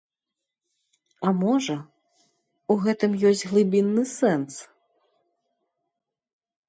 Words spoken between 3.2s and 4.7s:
ёсць глыбінны сэнс?